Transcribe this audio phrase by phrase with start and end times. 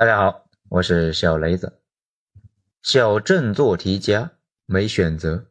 [0.00, 1.82] 大家好，我是小雷子。
[2.80, 4.32] 小镇做题家
[4.64, 5.44] 没选择。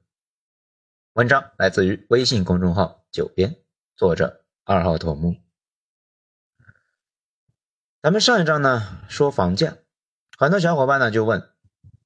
[1.14, 3.58] 文章来自于微信公众号“九编”，
[3.96, 5.36] 作者二号头目。
[8.02, 9.78] 咱们上一章呢说房价，
[10.36, 11.48] 很多小伙伴呢就问：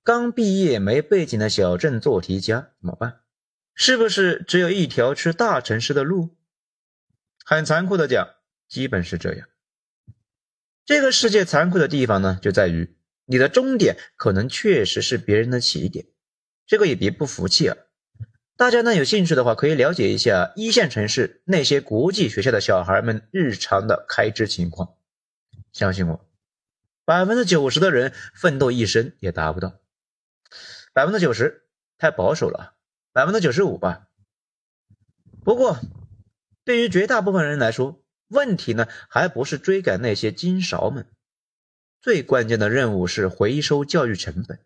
[0.04, 3.22] 刚毕业没背景的小镇做题家怎么办？
[3.74, 6.36] 是不是只有一条去大城市的路？
[7.46, 8.36] 很残酷的讲，
[8.68, 9.48] 基本是这样。
[10.86, 12.96] 这个世界残酷的地方呢，就在于
[13.26, 16.08] 你的终点可能确实是别人的起点。
[16.66, 17.78] 这个也别不服气啊！
[18.56, 24.96] 大家呢有兴趣的话，可以了解一下一线城市那些国际学校的小孩们日常的开支情况。
[25.72, 26.30] 相信我，
[27.06, 29.80] 百分之九十的人奋斗一生也达不到。
[30.94, 31.64] 百分之九十
[31.98, 32.76] 太保守了，
[33.12, 34.08] 百分之九十五吧。
[35.44, 35.80] 不过，
[36.64, 38.03] 对于绝大部分人来说，
[38.34, 41.06] 问题呢，还不是追赶那些金勺们，
[42.02, 44.60] 最关键的任务是回收教育成本，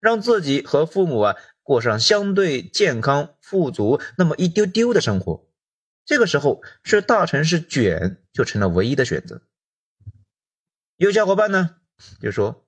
[0.00, 5.46] 让自己和父母啊过上相对健康、富足那么一丢丢的生活。
[6.06, 9.42] 这个时候，去大城市卷就成了唯一的选择。
[10.96, 11.76] 有小伙伴呢
[12.20, 12.66] 就说，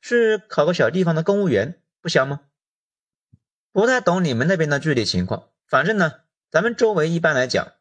[0.00, 2.42] 是考个小地方的公务员不香吗？
[3.72, 6.20] 不太懂你们那边的具体情况，反正呢，
[6.50, 7.72] 咱们周围一般来讲。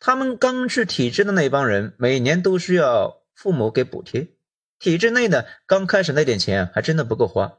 [0.00, 4.28] 他们刚去体制的那帮人，每年都需要父母给补贴。
[4.78, 7.58] 体制内的刚开始那点钱还真的不够花，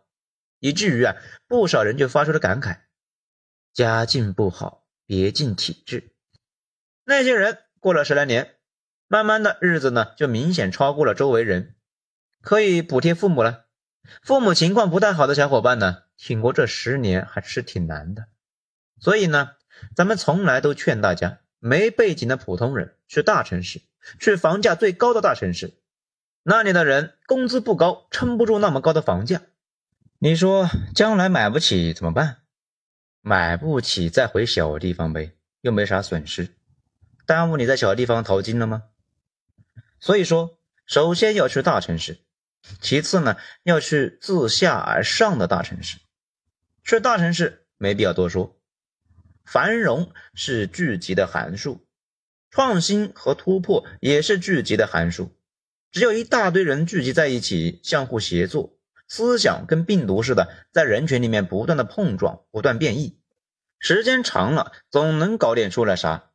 [0.60, 1.16] 以至于啊，
[1.48, 2.80] 不少人就发出了感慨：
[3.74, 6.16] 家境不好，别进体制。
[7.06, 8.56] 那些人过了十来年，
[9.08, 11.76] 慢慢的日子呢，就明显超过了周围人，
[12.42, 13.68] 可以补贴父母了。
[14.24, 18.26] 父母情况不太好的小伙伴呢，挺过这十年还是挺难的。
[19.00, 19.52] 所以呢，
[19.96, 21.41] 咱们从来都劝大家。
[21.64, 23.82] 没背景的普通人去大城市，
[24.20, 25.76] 去房价最高的大城市，
[26.42, 29.44] 那里的人工资不高，撑不住那么高的房价。
[30.18, 32.38] 你说将来买不起怎么办？
[33.22, 36.56] 买不起再回小地方呗，又没啥损失，
[37.28, 38.86] 耽误你在小地方淘金了吗？
[40.00, 40.58] 所以说，
[40.88, 42.18] 首先要去大城市，
[42.82, 46.00] 其次呢，要去自下而上的大城市。
[46.84, 48.60] 去大城市没必要多说。
[49.46, 51.86] 繁荣是聚集的函数，
[52.50, 55.36] 创新和突破也是聚集的函数。
[55.92, 63.20] 只有一大堆人聚集在一起，相互协作，思想跟病毒似的，在人群里面不断的碰撞，不断变异，
[63.78, 66.30] 时间长了，总能搞点出来啥。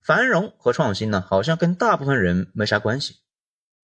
[0.00, 3.16] 繁荣和创新呢，好像跟大部分人没啥关系。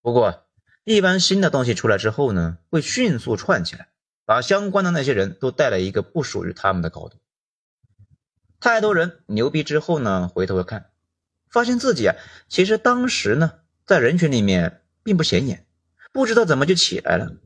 [0.00, 0.46] 不过，
[0.84, 3.88] 一般新的东西出来之后呢，会迅速串起来，
[4.24, 7.18] 把相关的那些人都带来一个不属于他们的高度。
[8.64, 10.90] 太多人牛逼之后呢，回头看，
[11.50, 12.16] 发现自己啊，
[12.48, 15.66] 其实当时呢，在人群里面并不显眼，
[16.14, 17.36] 不知道怎么就起来了。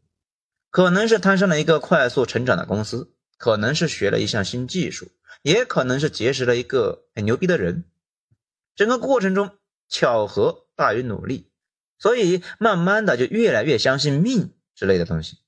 [0.70, 5.10] 可能是摊上了一个快速成长的公司，可能是学了一项新技术，
[5.42, 7.82] 也可能是结识了一个很牛逼的人。
[8.76, 9.50] 整个过程中，
[9.88, 11.50] 巧合大于努力，
[11.98, 15.38] 所以慢慢的就越来越相信命之类的东西。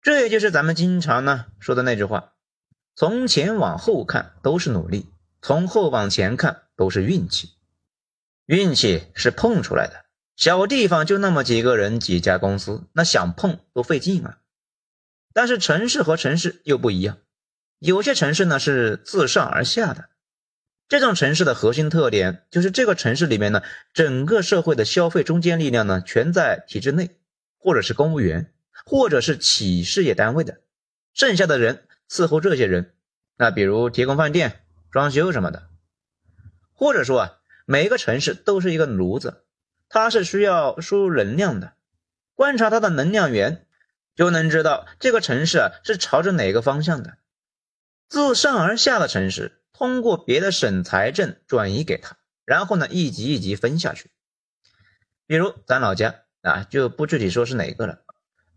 [0.00, 2.31] 这也就是咱们经常呢说的那句话。
[2.94, 5.06] 从前往后看都是努力，
[5.40, 7.50] 从后往前看都是运气。
[8.44, 10.04] 运气是碰出来的，
[10.36, 14.38] 小地方就那么几个人几家公司，那想碰都费劲啊。
[15.32, 17.16] 但是城市和城市又不一样，
[17.78, 20.10] 有些城市呢是自上而下的，
[20.86, 23.62] 这种城市的核心特点就是这个城市里面呢，
[23.94, 27.16] 整个社会的消费中坚力量呢全在体制内，
[27.56, 28.52] 或者是公务员，
[28.84, 30.60] 或者是企事业单位的，
[31.14, 31.84] 剩下的人。
[32.12, 32.92] 伺候这些人，
[33.38, 35.70] 那比如提供饭店、装修什么的，
[36.74, 39.46] 或者说啊，每一个城市都是一个炉子，
[39.88, 41.72] 它是需要输入能量的。
[42.34, 43.66] 观察它的能量源，
[44.14, 47.16] 就能知道这个城市啊是朝着哪个方向的。
[48.10, 54.10] 自上而下的城市，通过别的省财政转移给他，然后呢一级一级分下去。
[55.26, 58.02] 比如咱老家啊，就不具体说是哪个了，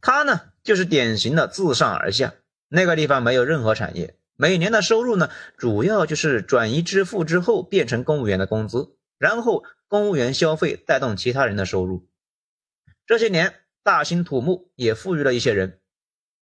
[0.01, 2.33] 它呢就是典型的自上而下。
[2.75, 12.07] 那个地方没有任何产业，每年的收入呢，主要就是转移支付之后变成公务员的工资，然后公务员消费带动其他人的收入。
[13.07, 15.79] 这些年大兴土木也富裕了一些人，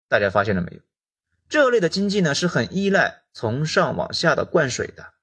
[0.09, 0.81] 大家发现了没有？
[1.47, 5.13] 这类的经济呢是很依赖从上往下的灌水的。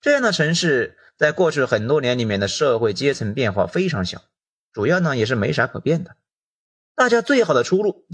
[0.00, 4.22] 这样的城市在过去很多年里面的社会阶层变化非常小，
[4.72, 6.14] 主要呢也是没啥可变的。
[6.94, 8.06] 大家最好的出路，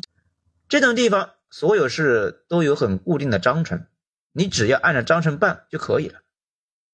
[0.67, 1.35] 这种地方。
[1.51, 3.87] 所有事都有很固定的章程，
[4.33, 6.23] 你只要按照章程办就可以了。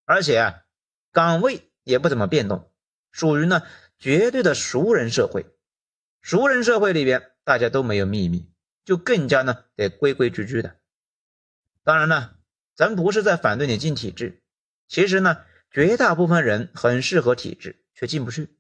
[0.05, 0.63] 而且啊，
[1.13, 2.73] 岗位也不怎么变动，
[3.13, 3.63] 属于呢
[3.99, 5.47] 绝对的熟人社会。
[6.23, 8.51] 熟人社会里边，大家都没有秘密，
[8.85, 10.77] 就更加呢得规规矩矩的。
[11.85, 12.39] 当然了，
[12.75, 14.43] 咱不是在反对你进体制，
[14.89, 18.57] 其实呢，绝大部分人很适合体制，却进不去。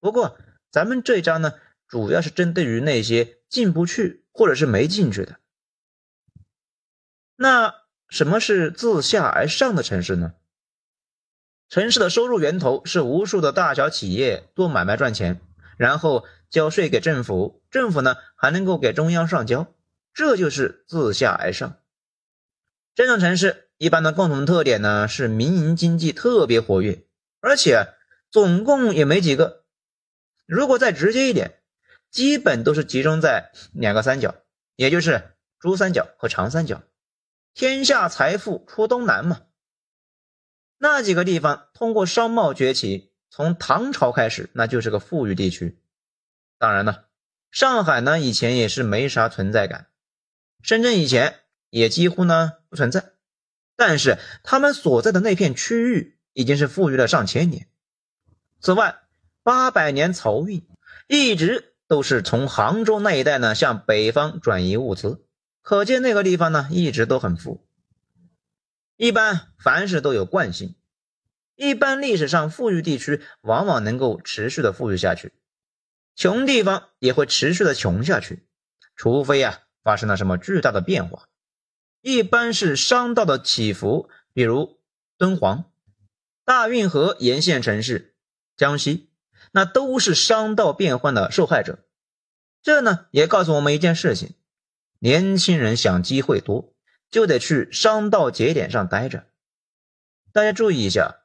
[0.00, 0.38] 不过，
[0.70, 1.52] 咱们这一章呢，
[1.86, 5.38] 主要是针对于那些进不去或者是没进去的。
[7.36, 7.74] 那
[8.08, 10.34] 什么是自下而上的城市呢？
[11.68, 15.40] 城市的收入源头是无数的大小企业做买卖赚钱，
[15.76, 19.72] 然后交税给政府，政府呢还能够给中央上交，
[20.12, 21.78] 这就是自下而上。
[22.96, 27.04] 这种城市一般的共同特点呢是民营经济特别活跃，
[27.40, 27.94] 而且
[28.30, 29.64] 总共也没几个。
[30.44, 31.59] 如果再直接一点，
[32.10, 34.34] 基本都是集中在两个三角，
[34.76, 36.82] 也就是珠三角和长三角，
[37.54, 39.42] 天下财富出东南嘛。
[40.78, 45.78] 那几个地方通过商贸崛起，从唐朝开始，那就是个富裕地区。
[46.58, 47.08] 当然了，
[47.50, 49.88] 上海呢以前也是没啥存在感，
[50.62, 53.12] 深圳以前也几乎呢不存在。
[53.76, 57.68] 但是他们所在的那片区域已经是富裕了上千年。
[58.60, 59.00] 此外，
[59.42, 60.66] 八百年漕运
[61.06, 65.26] 一直都是从杭州那一带呢向北方转移物资，
[65.60, 67.66] 可见那个地方呢一直都很富。
[68.96, 70.76] 一般凡事都有惯性，
[71.56, 75.32] 一般历史上富裕地区往往能够持续的富裕下去，
[76.14, 78.46] 穷地方也会持续的穷下去，
[78.94, 81.26] 除非啊发生了什么巨大的变化。
[82.02, 84.78] 一般是商道的起伏，比如
[85.18, 85.64] 敦煌、
[86.44, 88.14] 大运河沿线城市、
[88.56, 89.09] 江西，
[89.52, 91.78] 那都是商道变换的受害者。
[92.62, 94.34] 这呢也告诉我们一件事情：
[94.98, 96.74] 年轻人想机会多。
[97.10, 99.24] 就得去商道节点上待着。
[100.32, 101.22] 大家注意一下，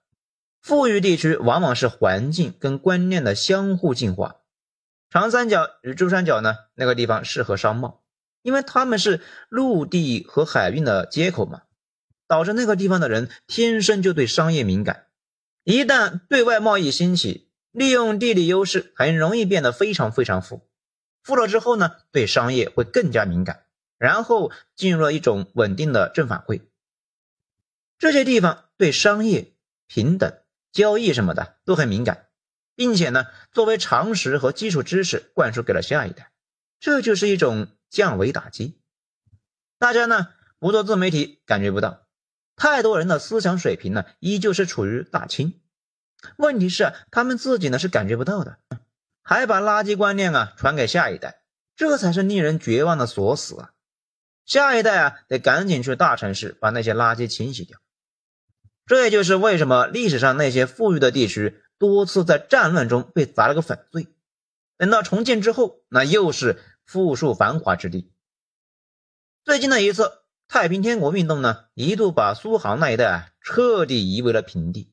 [0.59, 4.37] 富裕地区往往是环境跟观念的相互进化。
[5.11, 8.01] 长三角与珠三角呢，那个地方适合商贸，
[8.41, 11.61] 因为他们是陆地和海运的接口嘛，
[12.27, 15.05] 导致那个地方的人天生就对商业敏感。
[15.63, 17.44] 一旦对外贸易兴起，
[17.75, 20.67] 利用地理优势，很容易变得非常非常富。
[21.21, 23.61] 富了之后呢，对商业会更加敏感。
[23.97, 26.63] 然后进入了一种稳定的正反馈。
[27.97, 29.53] 这些地方对商业、
[29.87, 30.37] 平等、
[30.73, 32.27] 交易什么的都很敏感，
[32.75, 36.29] 并且呢，作为常识和基础知识灌输给了下一代，
[36.81, 38.81] 这就是一种降维打击。
[39.79, 40.27] 大家呢
[40.59, 42.05] 不做自媒体感觉不到，
[42.57, 45.61] 太多人的思想水平呢依旧是处于大清。
[46.37, 48.57] 问题是他们自己呢是感觉不到的，
[49.21, 51.41] 还把垃圾观念啊传给下一代，
[51.75, 53.71] 这才是令人绝望的锁死啊！
[54.45, 57.79] 下一代啊，得赶紧去大城市把那些垃圾清洗掉。
[58.85, 64.07] 这也就是为什么历史上那些富裕的地区多次在战乱中被砸了个粉碎。
[64.77, 68.11] 等到重建之后，那又是富庶繁华之地。
[69.43, 70.11] 最近的一次
[70.47, 74.91] 太平天国运动呢，一度把苏杭那一带啊彻底夷为了平地。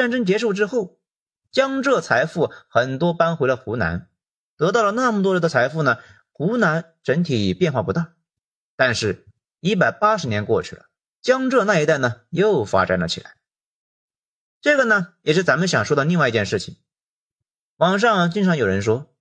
[0.00, 0.98] 战争结束之后，
[1.52, 4.08] 江浙财富很多搬回了湖南，
[4.56, 5.98] 得到了那么多的财富呢，
[6.32, 8.14] 湖南整体变化不大。
[8.76, 9.26] 但是，
[9.60, 10.86] 一百八十年过去了，
[11.20, 13.36] 江浙那一带呢又发展了起来。
[14.62, 16.78] 这个呢也是咱们想说的另外一件事情。
[17.76, 19.14] 网上经常有人说，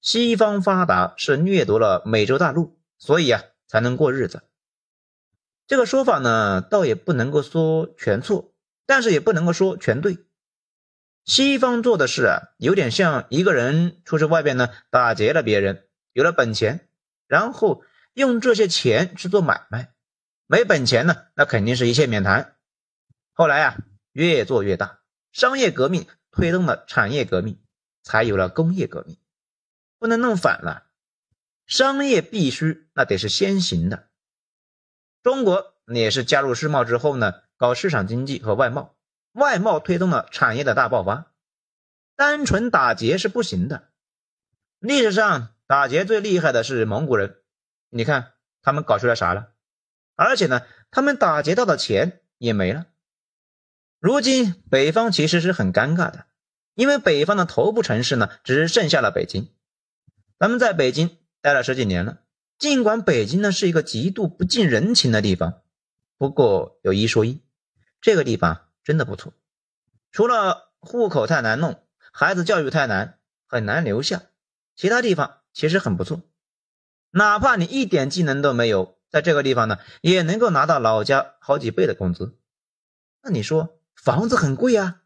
[0.00, 4.42] 西方发达是掠夺了美洲大陆，所以啊才能过日子。
[5.68, 8.52] 这个说法呢，倒也不能够说全错，
[8.88, 10.18] 但是也不能够说全对。
[11.24, 16.88] 西方做的事啊，有点像一个人出去外边呢打劫了别人，有了本钱，
[17.28, 17.84] 然后。
[18.14, 19.94] 用这些钱去做买卖，
[20.48, 22.56] 没本钱呢，那肯定是一切免谈。
[23.32, 23.76] 后来啊，
[24.10, 24.98] 越做越大，
[25.30, 27.62] 商业革命推动了产业革命，
[28.02, 29.20] 才有了工业革命。
[30.00, 30.88] 不能弄反了，
[31.64, 34.08] 商业必须那得是先行的。
[35.22, 38.94] 中国也是加入世贸之后呢，搞市场经济和外贸，
[39.32, 41.32] 外贸推动了产业的大爆发。
[42.16, 43.88] 单纯打劫是不行的。
[44.78, 47.36] 历史上打劫最厉害的是蒙古人。
[47.90, 49.48] 你看他们搞出来啥了？
[50.14, 52.86] 而且呢，他们打劫到的钱也没了。
[53.98, 56.26] 如今北方其实是很尴尬的，
[56.74, 59.52] 因为北方的头部城市呢，只剩下了北京。
[60.38, 62.20] 咱们在北京待了十几年了，
[62.56, 65.62] 尽管北京呢是一个极度不近人情的地方，
[66.16, 67.42] 不过有一说一，
[68.00, 69.32] 这个地方真的不错。
[70.10, 74.22] 除了户口太难弄，孩子教育太难，很难留下，
[74.76, 76.22] 其他地方其实很不错。
[77.10, 82.36] 哪怕你一点技能都没有，在这个地方呢，也能够拿到老家好几倍的工资。
[83.22, 85.02] 那你说房子很贵啊？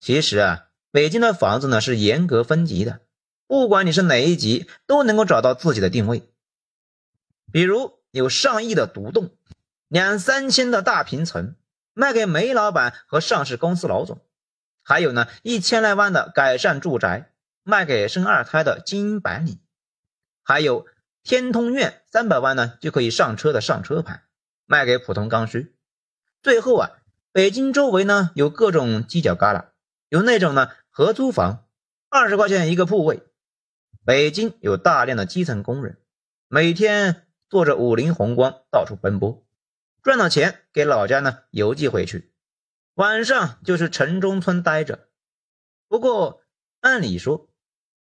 [0.00, 3.00] 其实啊，北京的房子呢是严格分级的，
[3.46, 6.28] 不管你是哪一级，都能够找到自己的定位。
[7.52, 9.30] 比如有上亿的独栋，
[9.88, 11.54] 两三千的大平层，
[11.94, 14.18] 卖给煤老板和上市公司老总；
[14.82, 17.32] 还有呢，一千来万的改善住宅，
[17.62, 19.56] 卖给生二胎的精英白领；
[20.42, 20.86] 还有
[21.22, 24.24] 天通苑三百万呢就可以上车的上车牌，
[24.66, 25.74] 卖给普通刚需。
[26.42, 26.90] 最后啊，
[27.30, 29.66] 北京周围呢有各种犄角旮旯，
[30.08, 31.66] 有那种呢合租房，
[32.08, 33.22] 二十块钱一个铺位。
[34.04, 35.96] 北京有大量的基层工人，
[36.48, 39.44] 每天坐着五菱宏光到处奔波，
[40.02, 42.32] 赚到钱给老家呢邮寄回去，
[42.94, 45.08] 晚上就是城中村待着。
[45.88, 46.42] 不过
[46.80, 47.48] 按理说，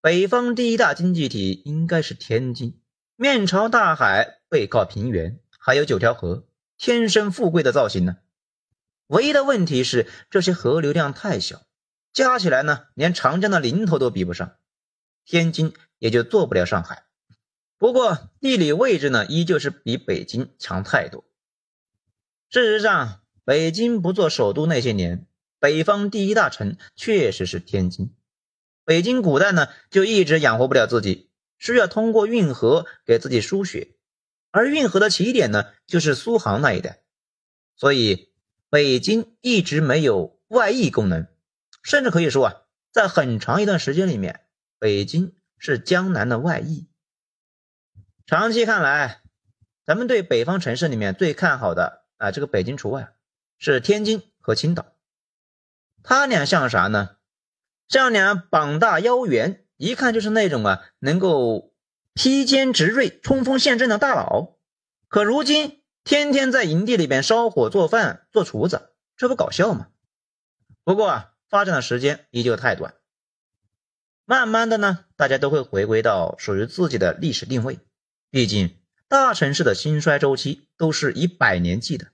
[0.01, 2.81] 北方第一大经济体应该是天津，
[3.15, 8.17] 面朝大海，背靠平原，还有九条河，天生富贵的造型呢。
[9.07, 11.61] 唯一的问题是这些河流量太小，
[12.11, 14.55] 加起来呢连长江的零头都比不上，
[15.25, 15.73] 天津。
[16.01, 17.03] 也就做不了上海，
[17.77, 21.23] 不过地理位置呢，依旧是比北京强太多。
[22.51, 25.25] 事实上，北京不做首都那些年，
[25.57, 28.13] 北方第一大城确实是天津。
[28.83, 33.95] 北京古代呢，就一直养活不了自己，需要通过运河给自己输血，
[34.51, 36.99] 而运河的起点呢，就是苏杭那一带，
[37.77, 38.33] 所以
[38.69, 41.27] 北京一直没有外溢功能，
[41.81, 44.41] 甚至可以说啊，在很长一段时间里面，
[44.77, 45.33] 北京。
[45.63, 46.87] 是江南的外溢。
[48.25, 49.21] 长期看来，
[49.85, 53.15] 咱们对北方城市里面最看好的啊，这个北京除外，
[53.57, 54.93] 是天津和青岛。
[56.03, 57.17] 他俩像啥呢？
[57.87, 61.73] 像俩膀大腰圆，一看就是那种啊能够
[62.13, 64.57] 披坚执锐、冲锋陷阵的大佬。
[65.07, 69.87] 可如今天天在营地里边烧火做饭、做厨子，这不搞笑吗？
[70.83, 72.93] 不过啊，发展的时间依旧太短。
[74.25, 77.79] 慢慢的呢，大家都会回归到属于自己的历史定位。
[78.29, 78.77] 毕竟
[79.11, 82.07] 大城市的兴衰周期都是以百年计的，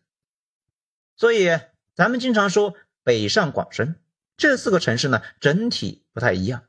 [1.15, 1.59] 所以
[1.93, 2.73] 咱们经常说
[3.03, 3.99] 北上广深
[4.35, 6.63] 这四个城市呢，整体不太一样。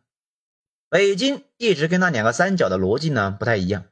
[0.91, 3.87] 北京一直跟那两个三角的逻辑呢不太一样，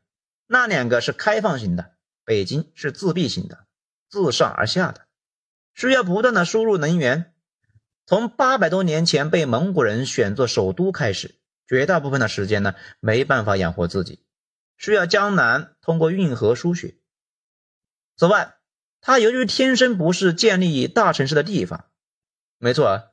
[0.47, 1.93] 那两个是开放型的，
[2.26, 3.64] 北京是自闭型的，
[4.11, 5.07] 自上而下的，
[5.73, 7.33] 需要不断的输入能源。
[8.05, 11.37] 从八百多年前被蒙古人选作首都开始。
[11.66, 14.21] 绝大部分的时间呢，没办法养活自己，
[14.76, 16.97] 需要江南通过运河输血。
[18.16, 18.56] 此外，
[19.00, 21.87] 它由于天生不是建立大城市的地方，
[22.59, 23.04] 没错啊，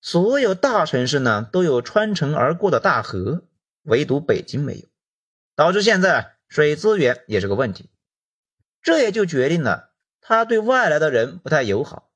[0.00, 3.44] 所有大城市呢都有穿城而过的大河，
[3.82, 4.88] 唯独北京没有，
[5.54, 7.90] 导致现在水资源也是个问题。
[8.80, 12.10] 这也就决定了它对外来的人不太友好。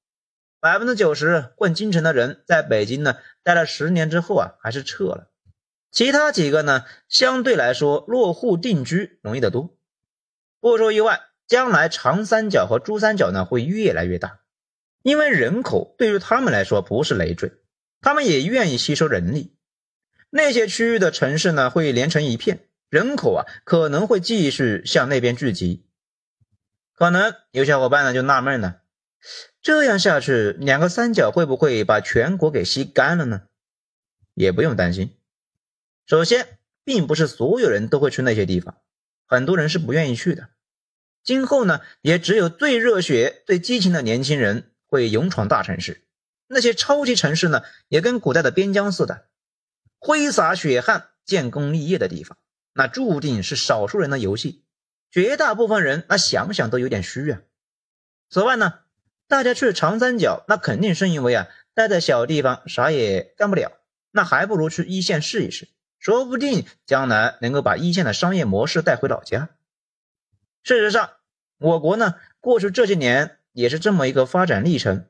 [0.61, 5.32] 百分之九十混京城的人在北京呢待了十年之后啊，还是撤了。
[5.93, 9.77] 其他几个呢，相对来说落户定居容易得多。
[10.59, 14.41] 不出意外，将来长三角和珠三角呢会越来越大，
[15.03, 17.53] 因为人口对于他们来说不是累赘，
[18.01, 19.55] 他们也愿意吸收人力。
[20.31, 25.85] 那些区域的城市呢会连成一片，人口啊可能会继续向那边聚集。
[26.95, 28.81] 可能有小伙伴呢就纳闷了，
[29.61, 33.43] 这样下去，两个三角会不会把全国给吸干了呢？
[34.33, 35.15] 也不用担心。
[36.13, 38.77] 首先，并不是所有人都会去那些地方，
[39.27, 40.51] 很多人是不愿意去的。
[41.25, 46.07] 今后呢，也只有最热血、最激情的年轻人会勇闯大城市。
[46.49, 49.29] 那些超级城市呢，也跟古代的边疆似的，
[49.99, 52.37] 挥洒血汗、建功立业的地方，
[52.75, 54.67] 那注定是少数人的游戏。
[55.11, 57.41] 绝大部分人那想想都有点虚啊。
[58.29, 58.81] 此外呢，
[59.29, 63.73] 大家去长三角，那肯定是因为啊，待在小地方啥也干不了，
[64.11, 65.69] 那还不如去一线试一试。
[66.03, 69.51] 说不定将来能够把一线的商业模式带回老家。
[70.65, 71.11] 事实上，
[71.59, 75.07] 我国呢过去这些年也是这么一个发展历程，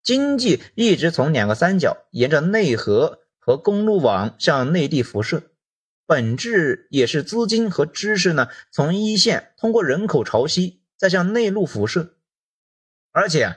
[0.00, 5.42] 经济一直从两个三角沿着内河和公路网向内地辐射，
[6.06, 12.14] 本质也是资金和知识呢从一线通过人口潮汐再向内陆辐射。
[13.10, 13.56] 而且啊，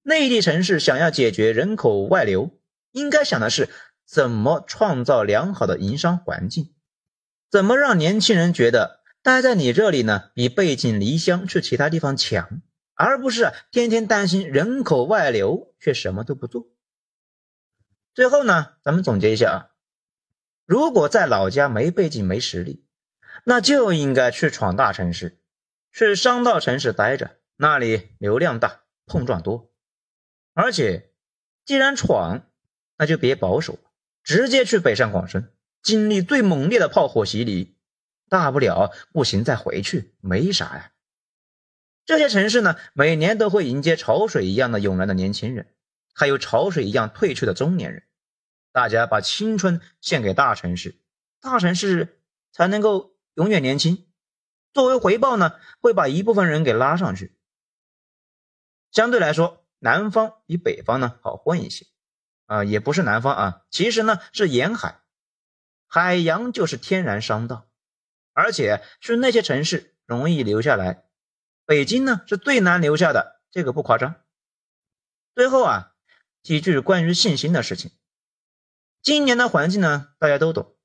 [0.00, 2.58] 内地城市想要解决人口外流，
[2.92, 3.68] 应该想的是。
[4.06, 6.74] 怎么创造良好的营商环境？
[7.50, 12.62] 怎么让年轻人觉得待在你这里呢，比背井离乡去其他地方强，
[12.94, 16.66] 而不是天天担心人口外流却什么都不做？
[18.14, 19.56] 最后呢，咱们总结一下啊，
[20.66, 22.86] 如果在老家没背景没实力，
[23.44, 25.38] 那就应该去闯大城市，
[25.92, 29.72] 去商道城市待着，那里流量大，碰撞多，
[30.54, 31.12] 而且
[31.64, 32.50] 既然闯，
[32.98, 33.78] 那就别保守。
[34.22, 35.52] 直接去北上广深，
[35.82, 37.76] 经历最猛烈的炮火洗礼，
[38.28, 40.92] 大不了不行再回去，没啥呀。
[42.04, 45.74] 这些城市呢，每年都会迎接潮水一样的涌来的年轻人，
[46.12, 48.02] 还有潮水一样退去的中年人。
[48.72, 51.00] 大家把青春献给大城市，
[51.40, 54.06] 大城市才能够永远年轻。
[54.72, 57.36] 作为回报呢，会把一部分人给拉上去。
[58.90, 61.86] 相对来说，南方比北方呢好混一些。
[62.46, 65.00] 啊，也不是南方啊，其实呢是沿海，
[65.86, 67.68] 海洋就是天然商道，
[68.32, 71.04] 而且是那些城市容易留下来。
[71.64, 74.16] 北京呢是最难留下的，这个不夸张。
[75.34, 75.94] 最后啊，
[76.42, 77.92] 几句关于信心的事情。
[79.00, 80.76] 今年的环境呢，大家都懂。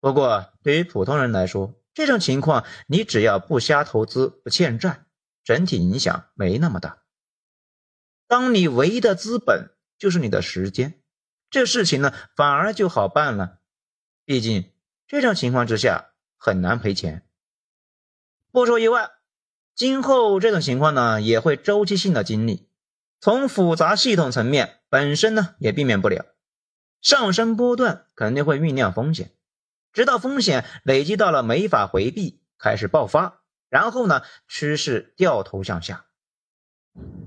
[0.00, 5.06] 不过对于普通人来说，这种情况你只要不瞎投资、不欠债，
[5.44, 7.04] 整体影响没那么大。
[8.26, 11.00] 当你唯一的资本就是你的时间。
[11.54, 13.60] 这事情呢，反而就好办了。
[14.24, 14.72] 毕竟
[15.06, 17.24] 这种情况之下很难赔钱。
[18.50, 19.12] 不出意外，
[19.72, 22.68] 今后这种情况呢也会周期性的经历。
[23.20, 26.26] 从复杂系统层面本身呢也避免不了
[27.00, 29.30] 上升波段，肯定会酝酿风险，
[29.92, 36.06] 直到风险累积到了没法回避，开始爆发，然后呢趋势掉头向下。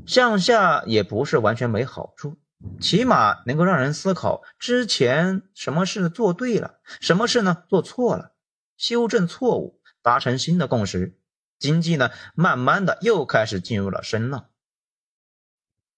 [0.05, 2.37] 向下也不是完全没好处。
[2.81, 8.33] 起码能够让人思考之前什么事做对了，什么事呢做错了，
[8.77, 11.19] 修正错误，达成新的共识，
[11.59, 14.49] 经济呢慢慢的又开始进入了深浪。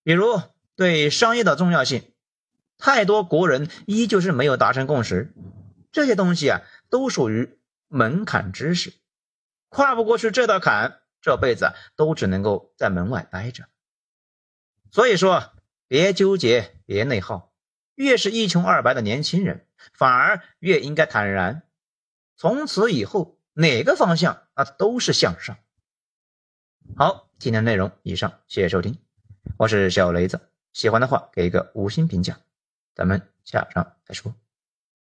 [0.03, 0.41] 比如
[0.75, 2.11] 对商业的重要性，
[2.77, 5.33] 太多国人依旧是没有达成共识，
[5.93, 8.93] 这些东西啊都属于门槛知识，
[9.69, 13.69] 跨不过去这道坎，这辈子都只能够在门外待着。
[14.91, 15.53] 所以说。
[15.89, 17.51] 别纠结，别内耗。
[17.95, 21.63] 越是一穷二白的年轻人，反而越应该坦然。
[22.37, 25.57] 从此以后，哪个方向啊都是向上。
[26.95, 28.99] 好，今天内容以上，谢谢收听，
[29.57, 30.39] 我是小雷子。
[30.73, 32.39] 喜欢的话给一个五星评价，
[32.93, 34.31] 咱们下章再说。